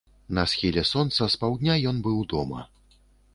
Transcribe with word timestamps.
На 0.37 0.45
схіле 0.53 0.83
сонца 0.91 1.27
з 1.33 1.41
паўдня 1.43 1.77
ён 1.93 2.01
быў 2.09 2.17
дома. 2.33 2.65